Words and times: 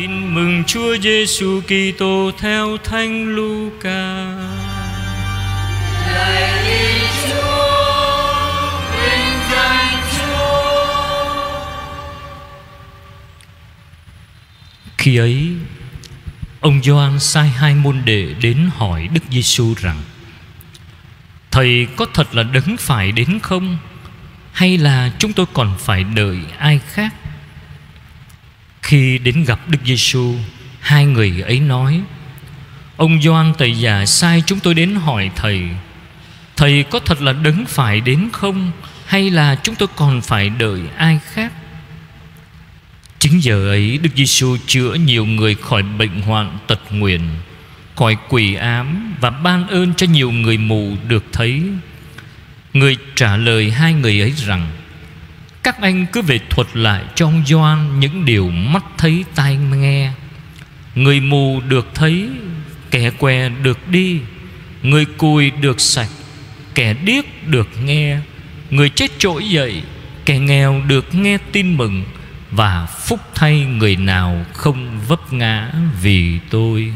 Tin 0.00 0.34
mừng 0.34 0.64
Chúa 0.66 0.96
Giêsu 1.02 1.60
Kitô 1.60 2.30
theo 2.38 2.76
Thánh 2.84 3.28
Luca. 3.28 4.24
Lạy 6.12 6.64
Chúa, 7.28 8.80
vinh 8.92 9.34
danh 9.52 10.02
Chúa. 10.18 11.40
Khi 14.98 15.16
ấy, 15.16 15.48
ông 16.60 16.82
Gioan 16.82 17.18
sai 17.18 17.48
hai 17.48 17.74
môn 17.74 18.02
đệ 18.04 18.34
đến 18.40 18.70
hỏi 18.76 19.08
Đức 19.12 19.22
Giêsu 19.30 19.74
rằng: 19.74 20.02
Thầy 21.50 21.86
có 21.96 22.06
thật 22.14 22.34
là 22.34 22.42
đấng 22.42 22.76
phải 22.76 23.12
đến 23.12 23.38
không? 23.42 23.76
Hay 24.52 24.78
là 24.78 25.10
chúng 25.18 25.32
tôi 25.32 25.46
còn 25.52 25.74
phải 25.78 26.04
đợi 26.04 26.38
ai 26.58 26.80
khác? 26.86 27.14
Khi 28.88 29.18
đến 29.18 29.44
gặp 29.44 29.60
Đức 29.68 29.78
Giêsu, 29.84 30.34
hai 30.80 31.06
người 31.06 31.40
ấy 31.40 31.60
nói: 31.60 32.00
Ông 32.96 33.22
Gioan 33.22 33.54
Tẩy 33.58 33.78
Giả 33.78 34.06
sai 34.06 34.42
chúng 34.46 34.60
tôi 34.60 34.74
đến 34.74 34.94
hỏi 34.94 35.30
thầy: 35.36 35.62
Thầy 36.56 36.84
có 36.90 37.00
thật 37.00 37.22
là 37.22 37.32
đấng 37.32 37.66
phải 37.66 38.00
đến 38.00 38.28
không? 38.32 38.70
Hay 39.06 39.30
là 39.30 39.56
chúng 39.62 39.74
tôi 39.74 39.88
còn 39.96 40.20
phải 40.22 40.50
đợi 40.50 40.80
ai 40.96 41.20
khác? 41.32 41.52
Chính 43.18 43.42
giờ 43.42 43.68
ấy 43.68 43.98
Đức 44.02 44.10
Giêsu 44.16 44.56
chữa 44.66 44.94
nhiều 44.94 45.26
người 45.26 45.54
khỏi 45.54 45.82
bệnh 45.82 46.22
hoạn 46.22 46.58
tật 46.66 46.80
nguyền 46.90 47.22
Khỏi 47.96 48.16
quỷ 48.28 48.54
ám 48.54 49.14
Và 49.20 49.30
ban 49.30 49.68
ơn 49.68 49.94
cho 49.94 50.06
nhiều 50.06 50.30
người 50.30 50.58
mù 50.58 50.96
được 51.08 51.24
thấy 51.32 51.62
Người 52.72 52.96
trả 53.14 53.36
lời 53.36 53.70
hai 53.70 53.92
người 53.92 54.20
ấy 54.20 54.32
rằng 54.36 54.66
các 55.62 55.80
anh 55.80 56.06
cứ 56.12 56.22
về 56.22 56.38
thuật 56.50 56.66
lại 56.74 57.04
cho 57.14 57.26
ông 57.26 57.42
Doan 57.46 58.00
Những 58.00 58.24
điều 58.24 58.50
mắt 58.50 58.84
thấy 58.98 59.24
tai 59.34 59.56
nghe. 59.56 60.12
Người 60.94 61.20
mù 61.20 61.60
được 61.60 61.88
thấy, 61.94 62.28
Kẻ 62.90 63.10
què 63.10 63.48
được 63.48 63.88
đi. 63.88 64.20
Người 64.82 65.04
cùi 65.04 65.50
được 65.50 65.80
sạch, 65.80 66.10
Kẻ 66.74 66.94
điếc 66.94 67.46
được 67.46 67.68
nghe. 67.84 68.18
Người 68.70 68.90
chết 68.90 69.10
trỗi 69.18 69.48
dậy, 69.48 69.82
Kẻ 70.24 70.38
nghèo 70.38 70.82
được 70.86 71.14
nghe 71.14 71.38
tin 71.52 71.76
mừng. 71.76 72.04
Và 72.50 72.86
phúc 72.86 73.20
thay 73.34 73.60
người 73.60 73.96
nào 73.96 74.44
không 74.52 75.00
vấp 75.08 75.32
ngã 75.32 75.72
vì 76.02 76.38
tôi. 76.50 76.92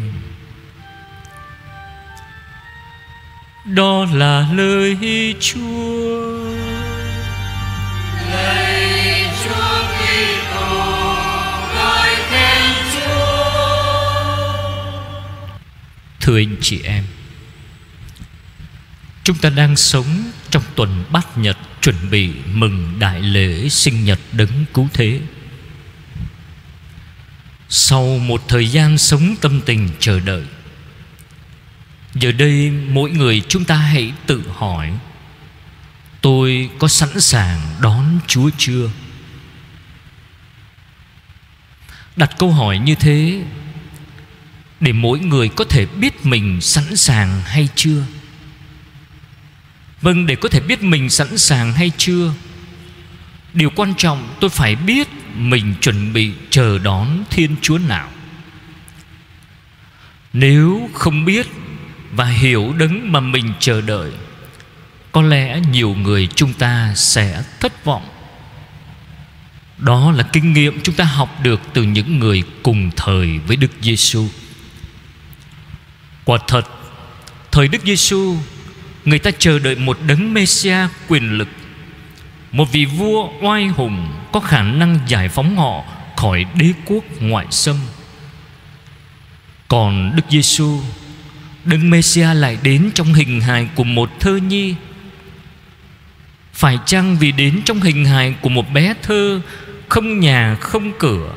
Đó 3.65 4.07
là 4.13 4.47
lời 4.53 4.97
Chúa. 5.41 6.52
Thưa 16.23 16.37
anh 16.37 16.57
chị 16.61 16.81
em 16.85 17.05
Chúng 19.25 19.39
ta 19.39 19.51
đang 19.51 19.77
sống 19.77 20.31
trong 20.51 20.63
tuần 20.75 21.05
bát 21.11 21.39
nhật 21.39 21.59
Chuẩn 21.81 22.11
bị 22.11 22.31
mừng 22.47 22.99
đại 22.99 23.23
lễ 23.23 23.69
sinh 23.69 24.05
nhật 24.05 24.19
đấng 24.33 24.65
cứu 24.75 24.89
thế 24.93 25.21
Sau 27.69 28.19
một 28.19 28.43
thời 28.49 28.69
gian 28.69 28.99
sống 28.99 29.37
tâm 29.41 29.61
tình 29.61 29.89
chờ 30.01 30.21
đợi, 30.21 30.43
Giờ 32.15 32.33
đây 32.33 32.71
mỗi 32.71 33.11
người 33.11 33.43
chúng 33.49 33.65
ta 33.65 33.77
hãy 33.77 34.13
tự 34.27 34.43
hỏi, 34.57 34.93
Tôi 36.21 36.71
có 36.79 36.89
sẵn 36.89 37.21
sàng 37.21 37.61
đón 37.81 38.19
Chúa 38.27 38.51
chưa? 38.59 38.91
Đặt 42.17 42.31
câu 42.39 42.53
hỏi 42.53 42.79
như 42.79 42.95
thế 42.95 43.43
để 44.83 44.93
mỗi 44.93 45.19
người 45.19 45.49
có 45.49 45.65
thể 45.65 45.87
biết 45.87 46.27
mình 46.27 46.61
sẵn 46.61 46.97
sàng 46.97 47.43
hay 47.45 47.69
chưa? 47.75 48.05
Vâng 50.01 50.27
để 50.27 50.37
có 50.37 50.49
thể 50.49 50.61
biết 50.61 50.83
mình 50.83 51.11
sẵn 51.11 51.39
sàng 51.39 51.73
hay 51.73 51.91
chưa? 51.97 52.33
Điều 53.55 53.71
quan 53.71 53.95
trọng 53.97 54.35
tôi 54.41 54.51
phải 54.51 54.77
biết 54.77 55.09
Mình 55.37 55.75
chuẩn 55.81 56.13
bị 56.13 56.33
chờ 56.51 56.79
đón 56.79 57.25
Thiên 57.31 57.57
Chúa 57.63 57.79
nào. 57.79 58.09
Nếu 60.33 60.91
không 60.95 61.25
biết 61.25 61.47
Và 62.13 62.25
hiểu 62.25 62.75
đấng 62.79 63.13
mà 63.13 63.21
mình 63.21 63.53
chờ 63.61 63.81
đợi, 63.81 64.13
Có 65.13 65.23
lẽ 65.23 65.61
nhiều 65.71 65.95
người 65.95 66.29
chúng 66.35 66.53
ta 66.53 66.93
sẽ 66.97 67.43
thất 67.61 67.85
vọng. 67.85 68.09
Đó 69.79 70.13
là 70.13 70.23
kinh 70.33 70.53
nghiệm 70.53 70.81
chúng 70.83 70.95
ta 70.95 71.05
học 71.05 71.39
được 71.43 71.61
Từ 71.73 71.83
những 71.83 72.19
người 72.19 72.43
cùng 72.63 72.91
thời 72.97 73.39
với 73.39 73.57
Đức 73.57 73.71
Giêsu. 73.81 74.29
Quả 76.25 76.39
thật, 76.49 76.63
Thời 77.51 77.69
Đức 77.69 77.83
Giêsu, 77.85 78.37
Người 79.05 79.19
ta 79.19 79.31
chờ 79.39 79.59
đợi 79.59 79.77
một 79.77 79.99
đấng 80.07 80.35
Messia 80.35 80.77
quyền 81.09 81.39
lực, 81.39 81.49
Một 82.53 82.73
vị 82.73 82.85
vua 82.85 83.29
oai 83.41 83.67
hùng 83.67 84.13
Có 84.33 84.41
khả 84.41 84.63
năng 84.63 84.99
giải 85.07 85.29
phóng 85.29 85.57
họ 85.57 85.85
Khỏi 86.17 86.45
đế 86.55 86.73
quốc 86.87 87.05
ngoại 87.21 87.47
xâm. 87.51 87.77
Còn 89.69 90.17
Đức 90.17 90.23
Giêsu, 90.31 90.81
Đấng 91.65 91.91
Messia 91.91 92.35
lại 92.35 92.59
đến 92.63 92.91
trong 92.95 93.15
hình 93.15 93.41
hài 93.41 93.69
của 93.75 93.85
một 93.85 94.11
thơ 94.21 94.37
nhi. 94.37 94.75
Phải 96.53 96.79
chăng 96.87 97.17
vì 97.19 97.33
đến 97.33 97.63
trong 97.65 97.81
hình 97.81 98.05
hài 98.05 98.35
của 98.41 98.49
một 98.49 98.73
bé 98.73 98.95
thơ 99.03 99.41
Không 99.89 100.21
nhà, 100.21 100.57
không 100.61 100.93
cửa, 100.99 101.33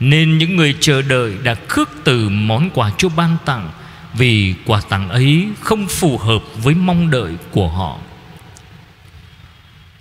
Nên 0.00 0.38
những 0.38 0.56
người 0.56 0.76
chờ 0.80 1.02
đợi 1.02 1.34
đã 1.42 1.54
khước 1.68 1.90
từ 2.04 2.28
món 2.28 2.70
quà 2.70 2.90
Chúa 2.98 3.08
ban 3.08 3.36
tặng 3.44 3.70
vì 4.14 4.54
quà 4.66 4.80
tặng 4.88 5.08
ấy 5.08 5.48
không 5.60 5.86
phù 5.86 6.18
hợp 6.18 6.42
với 6.62 6.74
mong 6.74 7.10
đợi 7.10 7.32
của 7.50 7.68
họ. 7.68 7.98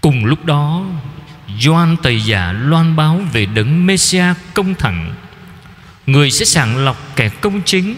Cùng 0.01 0.25
lúc 0.25 0.45
đó, 0.45 0.85
Gioan 1.59 1.97
Tẩy 1.97 2.21
Giả 2.21 2.51
loan 2.51 2.95
báo 2.95 3.21
về 3.33 3.45
đấng 3.45 3.85
Messia 3.85 4.33
công 4.53 4.75
thẳng. 4.75 5.15
Người 6.05 6.31
sẽ 6.31 6.45
sàng 6.45 6.77
lọc 6.77 7.15
kẻ 7.15 7.29
công 7.29 7.61
chính 7.65 7.95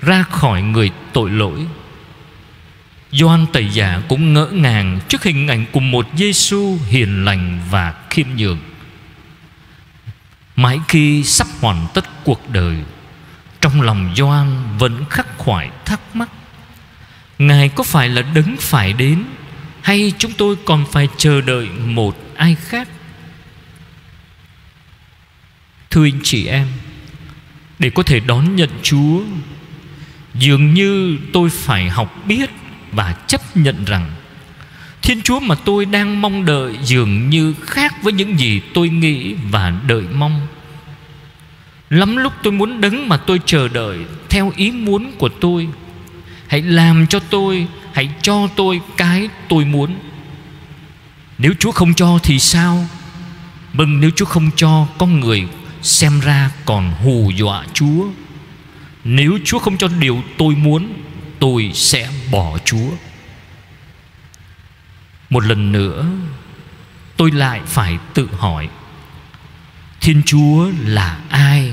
Ra 0.00 0.22
khỏi 0.22 0.62
người 0.62 0.90
tội 1.12 1.30
lỗi. 1.30 1.66
Gioan 3.12 3.46
Tẩy 3.52 3.68
Giả 3.72 4.02
cũng 4.08 4.32
ngỡ 4.32 4.46
ngàng 4.46 5.00
Trước 5.08 5.22
hình 5.22 5.48
ảnh 5.48 5.66
của 5.72 5.80
một 5.80 6.06
Giêsu 6.16 6.78
hiền 6.88 7.24
lành 7.24 7.60
và 7.70 7.94
khiêm 8.10 8.26
nhường. 8.36 8.58
Mãi 10.56 10.80
khi 10.88 11.24
sắp 11.24 11.46
hoàn 11.60 11.86
tất 11.94 12.04
cuộc 12.24 12.50
đời 12.50 12.76
trong 13.62 13.80
lòng 13.80 14.14
Gioan 14.16 14.78
vẫn 14.78 15.04
khắc 15.10 15.38
khoải 15.38 15.70
thắc 15.84 16.00
mắc, 16.16 16.28
Ngài 17.38 17.68
có 17.68 17.84
phải 17.84 18.08
là 18.08 18.22
đấng 18.22 18.56
phải 18.60 18.92
đến 18.92 19.24
Hay 19.82 20.12
chúng 20.18 20.32
tôi 20.32 20.56
còn 20.64 20.84
phải 20.92 21.08
chờ 21.16 21.40
đợi 21.40 21.68
một 21.68 22.16
ai 22.36 22.54
khác? 22.54 22.88
Thưa 25.90 26.04
anh 26.04 26.20
chị 26.22 26.46
em, 26.46 26.66
Để 27.78 27.90
có 27.90 28.02
thể 28.02 28.20
đón 28.20 28.56
nhận 28.56 28.70
Chúa, 28.82 29.22
Dường 30.34 30.74
như 30.74 31.18
tôi 31.32 31.50
phải 31.50 31.88
học 31.88 32.14
biết 32.26 32.50
Và 32.92 33.12
chấp 33.26 33.56
nhận 33.56 33.84
rằng 33.84 34.10
Thiên 35.02 35.22
Chúa 35.22 35.40
mà 35.40 35.54
tôi 35.54 35.84
đang 35.84 36.20
mong 36.22 36.44
đợi 36.44 36.78
Dường 36.84 37.30
như 37.30 37.54
khác 37.60 37.94
với 38.02 38.12
những 38.12 38.38
gì 38.38 38.60
tôi 38.74 38.88
nghĩ 38.88 39.34
và 39.50 39.70
đợi 39.86 40.04
mong. 40.12 40.46
Lắm 41.92 42.16
lúc 42.16 42.32
tôi 42.42 42.52
muốn 42.52 42.80
đứng 42.80 43.08
mà 43.08 43.16
tôi 43.16 43.40
chờ 43.46 43.68
đợi, 43.68 43.98
Theo 44.28 44.52
ý 44.56 44.70
muốn 44.70 45.12
của 45.18 45.28
tôi. 45.28 45.68
Hãy 46.48 46.62
làm 46.62 47.06
cho 47.06 47.20
tôi, 47.30 47.66
Hãy 47.92 48.10
cho 48.22 48.48
tôi 48.56 48.80
cái 48.96 49.28
tôi 49.48 49.64
muốn. 49.64 49.96
Nếu 51.38 51.52
Chúa 51.58 51.72
không 51.72 51.94
cho 51.94 52.18
thì 52.22 52.38
sao? 52.38 52.86
Mừng 53.72 54.00
nếu 54.00 54.10
Chúa 54.16 54.24
không 54.24 54.50
cho 54.56 54.86
Con 54.98 55.20
người 55.20 55.48
xem 55.82 56.20
ra 56.20 56.50
còn 56.64 56.90
hù 56.90 57.30
dọa 57.30 57.64
Chúa. 57.74 58.06
Nếu 59.04 59.38
Chúa 59.44 59.58
không 59.58 59.78
cho 59.78 59.88
điều 59.88 60.22
tôi 60.38 60.54
muốn, 60.54 60.92
Tôi 61.38 61.70
sẽ 61.74 62.08
bỏ 62.30 62.58
Chúa. 62.64 62.90
Một 65.30 65.44
lần 65.44 65.72
nữa, 65.72 66.06
Tôi 67.16 67.30
lại 67.30 67.60
phải 67.66 67.98
tự 68.14 68.28
hỏi, 68.38 68.68
Thiên 70.00 70.22
Chúa 70.26 70.70
là 70.84 71.18
ai? 71.28 71.71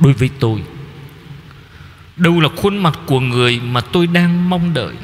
Đối 0.00 0.12
với 0.12 0.30
tôi. 0.40 0.62
Đâu 2.16 2.40
là 2.40 2.48
khuôn 2.56 2.78
mặt 2.78 2.98
của 3.06 3.20
người 3.20 3.60
mà 3.60 3.80
tôi 3.80 4.06
đang 4.06 4.50
mong 4.50 4.74
đợi? 4.74 4.94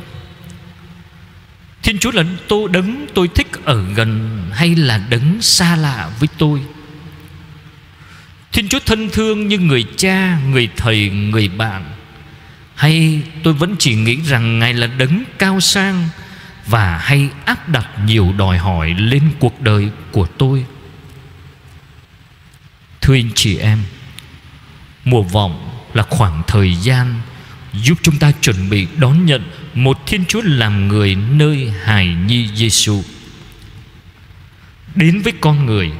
Thiên 1.82 1.98
Chúa 1.98 2.10
là 2.10 2.24
tôi 2.48 2.68
đấng 2.72 3.06
tôi 3.14 3.28
thích 3.28 3.46
ở 3.64 3.84
gần 3.94 4.42
Hay 4.52 4.74
là 4.74 4.98
đấng 5.10 5.42
xa 5.42 5.76
lạ 5.76 6.10
với 6.18 6.28
tôi? 6.38 6.60
Thiên 8.52 8.68
Chúa 8.68 8.78
thân 8.86 9.08
thương 9.12 9.48
như 9.48 9.58
người 9.58 9.84
cha, 9.96 10.38
người 10.50 10.68
thầy, 10.76 11.10
người 11.10 11.48
bạn? 11.48 11.84
Hay 12.74 13.22
tôi 13.42 13.54
vẫn 13.54 13.76
chỉ 13.78 13.94
nghĩ 13.94 14.16
rằng 14.26 14.58
Ngài 14.58 14.74
là 14.74 14.86
đấng 14.86 15.24
cao 15.38 15.60
sang 15.60 16.08
Và 16.66 16.98
hay 16.98 17.28
áp 17.44 17.68
đặt 17.68 17.88
nhiều 18.04 18.32
đòi 18.38 18.58
hỏi 18.58 18.94
lên 18.98 19.22
cuộc 19.38 19.60
đời 19.60 19.90
của 20.12 20.26
tôi? 20.26 20.64
Thưa 23.00 23.14
anh 23.14 23.30
chị 23.34 23.58
em 23.58 23.78
Mùa 25.10 25.22
vọng 25.22 25.70
là 25.94 26.02
khoảng 26.02 26.42
thời 26.46 26.74
gian 26.74 27.20
giúp 27.72 27.98
chúng 28.02 28.18
ta 28.18 28.32
chuẩn 28.42 28.70
bị 28.70 28.86
đón 28.96 29.26
nhận 29.26 29.42
một 29.74 30.06
Thiên 30.06 30.24
Chúa 30.28 30.42
làm 30.44 30.88
người 30.88 31.14
nơi 31.14 31.72
hài 31.84 32.06
nhi 32.06 32.48
Giêsu. 32.54 33.02
Đến 34.94 35.20
với 35.22 35.32
con 35.40 35.66
người, 35.66 35.90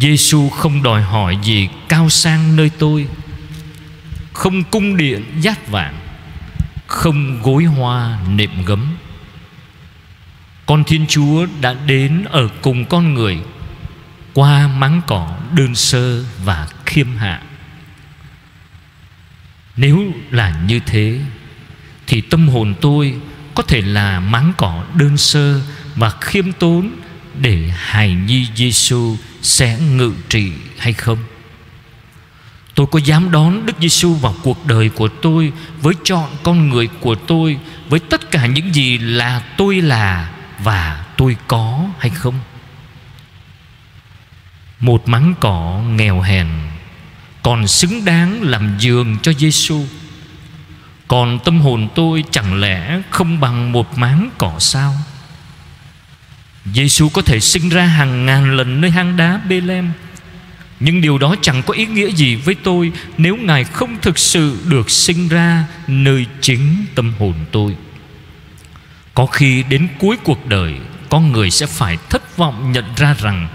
Giêsu 0.00 0.48
không 0.48 0.82
đòi 0.82 1.02
hỏi 1.02 1.38
gì 1.42 1.68
cao 1.88 2.10
sang 2.10 2.56
nơi 2.56 2.70
tôi, 2.78 3.06
không 4.32 4.62
cung 4.64 4.96
điện 4.96 5.24
dát 5.40 5.68
vàng, 5.68 5.94
không 6.86 7.42
gối 7.42 7.64
hoa 7.64 8.18
nệm 8.28 8.64
gấm. 8.64 8.96
Con 10.66 10.84
Thiên 10.84 11.06
Chúa 11.08 11.46
đã 11.60 11.74
đến 11.86 12.24
ở 12.24 12.48
cùng 12.62 12.84
con 12.84 13.14
người 13.14 13.38
qua 14.34 14.68
máng 14.68 15.00
cỏ 15.06 15.36
đơn 15.56 15.74
sơ 15.74 16.24
và 16.44 16.68
khiêm 16.86 17.16
hạ. 17.16 17.42
Nếu 19.76 20.12
là 20.30 20.60
như 20.66 20.80
thế, 20.86 21.20
Thì 22.06 22.20
tâm 22.20 22.48
hồn 22.48 22.74
tôi 22.80 23.14
Có 23.54 23.62
thể 23.62 23.80
là 23.80 24.20
máng 24.20 24.52
cỏ 24.56 24.84
đơn 24.94 25.16
sơ 25.16 25.60
Và 25.94 26.10
khiêm 26.20 26.52
tốn 26.52 26.90
Để 27.40 27.70
hài 27.76 28.14
nhi 28.14 28.46
Giêsu 28.54 29.16
Sẽ 29.42 29.78
ngự 29.78 30.12
trị 30.28 30.52
hay 30.78 30.92
không? 30.92 31.18
Tôi 32.74 32.86
có 32.86 32.98
dám 32.98 33.30
đón 33.30 33.66
Đức 33.66 33.76
Giêsu 33.80 34.14
vào 34.14 34.34
cuộc 34.42 34.66
đời 34.66 34.88
của 34.88 35.08
tôi 35.08 35.52
Với 35.80 35.94
chọn 36.04 36.30
con 36.42 36.68
người 36.68 36.88
của 37.00 37.14
tôi, 37.14 37.58
Với 37.88 38.00
tất 38.00 38.30
cả 38.30 38.46
những 38.46 38.74
gì 38.74 38.98
là 38.98 39.42
tôi 39.56 39.80
là 39.80 40.30
Và 40.58 41.04
tôi 41.16 41.36
có 41.48 41.86
hay 41.98 42.10
không? 42.10 42.34
Một 44.80 45.08
máng 45.08 45.34
cỏ 45.40 45.82
nghèo 45.96 46.20
hèn 46.20 46.46
còn 47.44 47.68
xứng 47.68 48.04
đáng 48.04 48.42
làm 48.42 48.76
giường 48.78 49.16
cho 49.22 49.32
Giêsu. 49.32 49.84
Còn 51.08 51.38
tâm 51.44 51.60
hồn 51.60 51.88
tôi 51.94 52.24
chẳng 52.30 52.60
lẽ 52.60 53.00
không 53.10 53.40
bằng 53.40 53.72
một 53.72 53.98
máng 53.98 54.30
cỏ 54.38 54.52
sao? 54.58 54.94
Giêsu 56.74 57.08
có 57.08 57.22
thể 57.22 57.40
sinh 57.40 57.68
ra 57.68 57.84
hàng 57.84 58.26
ngàn 58.26 58.56
lần 58.56 58.80
nơi 58.80 58.90
hang 58.90 59.16
đá 59.16 59.40
Bethlehem, 59.48 59.92
Nhưng 60.80 61.00
điều 61.00 61.18
đó 61.18 61.34
chẳng 61.42 61.62
có 61.62 61.74
ý 61.74 61.86
nghĩa 61.86 62.10
gì 62.10 62.36
với 62.36 62.54
tôi 62.54 62.92
Nếu 63.18 63.36
Ngài 63.36 63.64
không 63.64 63.96
thực 64.02 64.18
sự 64.18 64.58
được 64.64 64.90
sinh 64.90 65.28
ra 65.28 65.64
Nơi 65.86 66.26
chính 66.40 66.84
tâm 66.94 67.12
hồn 67.18 67.34
tôi 67.52 67.76
Có 69.14 69.26
khi 69.26 69.62
đến 69.62 69.88
cuối 69.98 70.16
cuộc 70.24 70.46
đời 70.46 70.74
Con 71.08 71.32
người 71.32 71.50
sẽ 71.50 71.66
phải 71.66 71.98
thất 72.10 72.36
vọng 72.36 72.72
nhận 72.72 72.84
ra 72.96 73.14
rằng 73.18 73.48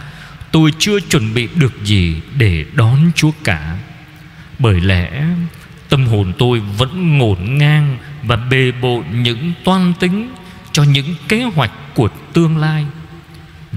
Tôi 0.51 0.71
chưa 0.79 0.99
chuẩn 0.99 1.33
bị 1.33 1.49
được 1.55 1.83
gì 1.83 2.21
để 2.37 2.65
đón 2.73 3.11
Chúa 3.15 3.31
cả. 3.43 3.77
Bởi 4.59 4.81
lẽ, 4.81 5.25
tâm 5.89 6.05
hồn 6.05 6.33
tôi 6.37 6.59
vẫn 6.59 7.17
ngổn 7.17 7.57
ngang 7.57 7.97
Và 8.23 8.35
bề 8.35 8.71
bộn 8.71 9.03
những 9.23 9.53
toan 9.63 9.93
tính 9.99 10.33
Cho 10.71 10.83
những 10.83 11.15
kế 11.27 11.43
hoạch 11.43 11.71
của 11.95 12.09
tương 12.33 12.57
lai. 12.57 12.85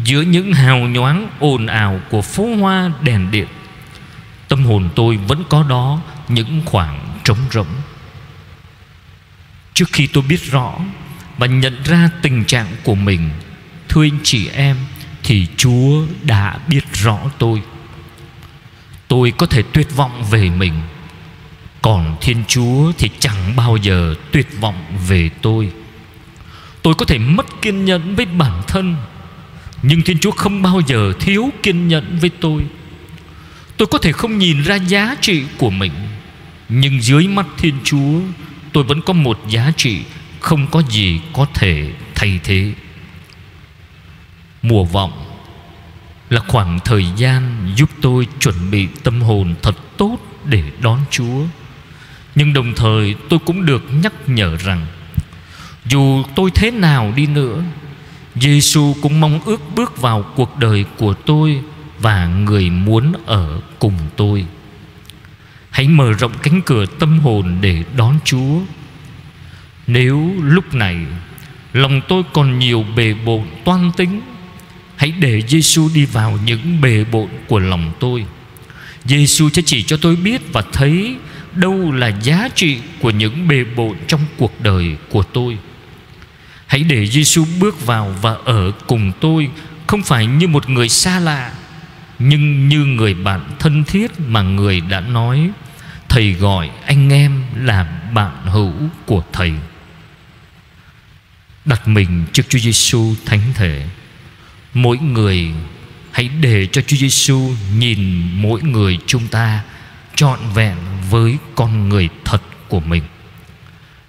Giữa 0.04 0.20
những 0.20 0.52
hào 0.52 0.78
nhoáng 0.78 1.28
ồn 1.38 1.66
ào 1.66 2.00
của 2.10 2.22
phố 2.22 2.54
hoa 2.56 2.90
đèn 3.02 3.30
điện, 3.30 3.46
Tâm 4.48 4.64
hồn 4.64 4.88
tôi 4.94 5.16
vẫn 5.16 5.44
có 5.48 5.64
đó 5.68 6.00
những 6.28 6.62
khoảng 6.64 7.18
trống 7.24 7.38
rỗng. 7.50 7.66
Trước 9.74 9.88
khi 9.92 10.06
tôi 10.06 10.24
biết 10.28 10.50
rõ 10.50 10.74
Và 11.38 11.46
nhận 11.46 11.82
ra 11.84 12.10
tình 12.22 12.44
trạng 12.44 12.66
của 12.84 12.94
mình, 12.94 13.30
Thưa 13.88 14.04
anh 14.04 14.18
chị 14.22 14.48
em 14.48 14.76
thì 15.22 15.46
Chúa 15.56 16.02
đã 16.22 16.58
biết 16.68 16.80
rõ 16.92 17.18
tôi. 17.38 17.62
Tôi 19.08 19.32
có 19.38 19.46
thể 19.46 19.62
tuyệt 19.72 19.96
vọng 19.96 20.24
về 20.30 20.50
mình, 20.50 20.72
Còn 21.82 22.16
Thiên 22.20 22.44
Chúa 22.48 22.92
thì 22.98 23.10
chẳng 23.18 23.56
bao 23.56 23.76
giờ 23.76 24.14
tuyệt 24.32 24.48
vọng 24.60 24.84
về 25.08 25.30
tôi. 25.42 25.72
Tôi 26.82 26.94
có 26.94 27.04
thể 27.04 27.18
mất 27.18 27.62
kiên 27.62 27.84
nhẫn 27.84 28.16
với 28.16 28.26
bản 28.26 28.62
thân, 28.66 28.96
Nhưng 29.82 30.02
Thiên 30.02 30.18
Chúa 30.18 30.30
không 30.30 30.62
bao 30.62 30.80
giờ 30.86 31.12
thiếu 31.20 31.50
kiên 31.62 31.88
nhẫn 31.88 32.18
với 32.20 32.30
tôi. 32.40 32.66
Tôi 33.76 33.86
có 33.86 33.98
thể 33.98 34.12
không 34.12 34.38
nhìn 34.38 34.62
ra 34.62 34.74
giá 34.74 35.16
trị 35.20 35.42
của 35.58 35.70
mình, 35.70 35.92
Nhưng 36.68 37.02
dưới 37.02 37.28
mắt 37.28 37.46
Thiên 37.58 37.74
Chúa, 37.84 38.20
Tôi 38.72 38.84
vẫn 38.84 39.02
có 39.02 39.12
một 39.12 39.38
giá 39.48 39.72
trị 39.76 40.00
Không 40.40 40.66
có 40.66 40.82
gì 40.90 41.20
có 41.32 41.46
thể 41.54 41.90
thay 42.14 42.40
thế. 42.44 42.72
Mùa 44.62 44.84
vọng 44.84 45.12
là 46.30 46.40
khoảng 46.48 46.78
thời 46.84 47.06
gian 47.16 47.72
giúp 47.76 47.90
tôi 48.02 48.26
chuẩn 48.40 48.70
bị 48.70 48.88
tâm 49.02 49.20
hồn 49.20 49.54
thật 49.62 49.76
tốt 49.96 50.18
để 50.44 50.62
đón 50.80 50.98
Chúa. 51.10 51.44
Nhưng 52.34 52.52
đồng 52.52 52.74
thời 52.74 53.14
tôi 53.28 53.38
cũng 53.38 53.66
được 53.66 53.84
nhắc 54.02 54.12
nhở 54.26 54.56
rằng 54.56 54.86
dù 55.86 56.22
tôi 56.34 56.50
thế 56.54 56.70
nào 56.70 57.12
đi 57.16 57.26
nữa, 57.26 57.62
Giêsu 58.34 58.94
cũng 59.02 59.20
mong 59.20 59.40
ước 59.44 59.60
bước 59.74 60.00
vào 60.00 60.24
cuộc 60.36 60.58
đời 60.58 60.84
của 60.96 61.14
tôi 61.14 61.60
và 61.98 62.26
người 62.26 62.70
muốn 62.70 63.12
ở 63.26 63.60
cùng 63.78 63.98
tôi. 64.16 64.46
Hãy 65.70 65.88
mở 65.88 66.12
rộng 66.12 66.32
cánh 66.42 66.62
cửa 66.62 66.86
tâm 66.86 67.18
hồn 67.18 67.58
để 67.60 67.84
đón 67.96 68.18
Chúa. 68.24 68.60
Nếu 69.86 70.32
lúc 70.42 70.74
này 70.74 70.96
lòng 71.72 72.00
tôi 72.08 72.22
còn 72.32 72.58
nhiều 72.58 72.84
bề 72.96 73.14
bộn 73.14 73.46
toan 73.64 73.90
tính 73.96 74.20
Hãy 75.02 75.12
để 75.18 75.42
Giêsu 75.48 75.90
đi 75.94 76.04
vào 76.04 76.38
những 76.44 76.80
bề 76.80 77.04
bộn 77.04 77.28
của 77.48 77.58
lòng 77.58 77.92
tôi. 78.00 78.26
Giêsu 79.04 79.48
sẽ 79.48 79.62
chỉ 79.66 79.82
cho 79.82 79.96
tôi 79.96 80.16
biết 80.16 80.52
và 80.52 80.62
thấy 80.72 81.16
Đâu 81.54 81.92
là 81.92 82.08
giá 82.22 82.48
trị 82.54 82.78
của 83.00 83.10
những 83.10 83.48
bề 83.48 83.64
bộn 83.64 83.96
trong 84.06 84.20
cuộc 84.38 84.60
đời 84.60 84.96
của 85.10 85.22
tôi. 85.22 85.58
Hãy 86.66 86.82
để 86.82 87.06
Giêsu 87.06 87.44
bước 87.60 87.86
vào 87.86 88.14
và 88.22 88.36
ở 88.44 88.72
cùng 88.86 89.12
tôi, 89.20 89.50
Không 89.86 90.02
phải 90.02 90.26
như 90.26 90.48
một 90.48 90.70
người 90.70 90.88
xa 90.88 91.20
lạ, 91.20 91.52
Nhưng 92.18 92.68
như 92.68 92.84
người 92.84 93.14
bạn 93.14 93.40
thân 93.58 93.84
thiết 93.84 94.20
mà 94.20 94.42
người 94.42 94.80
đã 94.80 95.00
nói, 95.00 95.50
Thầy 96.08 96.32
gọi 96.32 96.70
anh 96.86 97.12
em 97.12 97.42
là 97.56 97.84
bạn 98.14 98.32
hữu 98.44 98.72
của 99.06 99.22
Thầy. 99.32 99.52
Đặt 101.64 101.88
mình 101.88 102.24
trước 102.32 102.42
Chúa 102.48 102.58
Giêsu 102.58 103.14
thánh 103.26 103.42
thể. 103.54 103.86
Mỗi 104.74 104.98
người 104.98 105.50
hãy 106.10 106.28
để 106.40 106.66
cho 106.72 106.82
Chúa 106.86 106.96
Giêsu 106.96 107.52
nhìn 107.76 108.30
mỗi 108.34 108.62
người 108.62 108.98
chúng 109.06 109.28
ta 109.28 109.62
trọn 110.14 110.38
vẹn 110.54 110.76
với 111.10 111.36
con 111.54 111.88
người 111.88 112.08
thật 112.24 112.42
của 112.68 112.80
mình. 112.80 113.02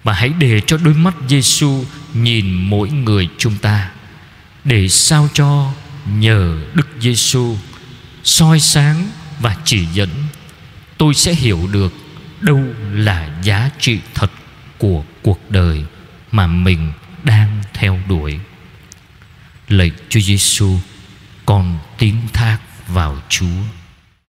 Và 0.04 0.12
hãy 0.12 0.28
để 0.38 0.60
cho 0.66 0.76
đôi 0.76 0.94
mắt 0.94 1.14
Giêsu 1.28 1.84
nhìn 2.14 2.52
mỗi 2.52 2.90
người 2.90 3.28
chúng 3.38 3.56
ta 3.56 3.90
để 4.64 4.88
sao 4.88 5.28
cho 5.34 5.72
nhờ 6.18 6.58
Đức 6.74 6.88
Giêsu 7.00 7.56
soi 8.24 8.60
sáng 8.60 9.08
và 9.40 9.56
chỉ 9.64 9.86
dẫn, 9.92 10.10
tôi 10.98 11.14
sẽ 11.14 11.34
hiểu 11.34 11.68
được 11.72 11.94
đâu 12.40 12.62
là 12.92 13.28
giá 13.42 13.70
trị 13.78 13.98
thật 14.14 14.30
của 14.78 15.04
cuộc 15.22 15.50
đời 15.50 15.84
mà 16.32 16.46
mình 16.46 16.92
đang 17.22 17.62
theo 17.74 18.00
đuổi 18.08 18.38
lạy 19.68 19.90
Chúa 20.08 20.20
Giêsu 20.20 20.78
con 21.46 21.78
tín 21.98 22.16
thác 22.32 22.58
vào 22.88 23.16
Chúa. 23.28 23.62